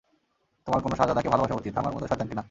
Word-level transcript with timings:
তোমার 0.67 0.81
কোনো 0.81 0.95
শাহজাদাকে 0.95 1.29
ভালোবাসা 1.29 1.55
উচিত, 1.55 1.73
আমার 1.77 1.93
মতো 1.93 2.05
শয়তানকে 2.07 2.33
না। 2.33 2.39